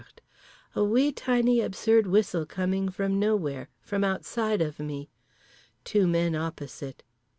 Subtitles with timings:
[0.75, 5.11] _A wee tiny absurd whistle coming from nowhere, from outside of me.
[5.83, 7.03] Two men opposite.